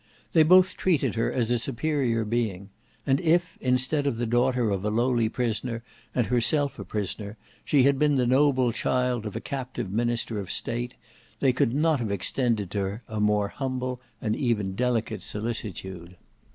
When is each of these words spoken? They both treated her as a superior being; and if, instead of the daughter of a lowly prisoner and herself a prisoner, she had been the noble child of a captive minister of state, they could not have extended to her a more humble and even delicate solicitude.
They 0.31 0.41
both 0.41 0.77
treated 0.77 1.13
her 1.13 1.31
as 1.31 1.51
a 1.51 1.59
superior 1.59 2.25
being; 2.25 2.71
and 3.05 3.21
if, 3.21 3.55
instead 3.61 4.07
of 4.07 4.17
the 4.17 4.25
daughter 4.25 4.71
of 4.71 4.83
a 4.83 4.89
lowly 4.89 5.29
prisoner 5.29 5.83
and 6.15 6.25
herself 6.25 6.79
a 6.79 6.83
prisoner, 6.83 7.37
she 7.63 7.83
had 7.83 7.99
been 7.99 8.15
the 8.15 8.25
noble 8.25 8.71
child 8.71 9.27
of 9.27 9.35
a 9.35 9.39
captive 9.39 9.91
minister 9.91 10.39
of 10.39 10.51
state, 10.51 10.95
they 11.39 11.53
could 11.53 11.75
not 11.75 11.99
have 11.99 12.09
extended 12.11 12.71
to 12.71 12.79
her 12.79 13.01
a 13.07 13.19
more 13.19 13.49
humble 13.49 14.01
and 14.23 14.35
even 14.35 14.73
delicate 14.73 15.21
solicitude. 15.21 16.17